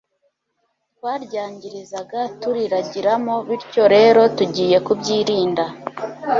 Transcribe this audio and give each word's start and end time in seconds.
twaryangirizaga 0.95 2.19
turiragiramo 2.41 3.35
bityo 3.47 3.83
rero 3.95 4.21
tugiye 4.37 4.77
kubyirinda 4.85 5.65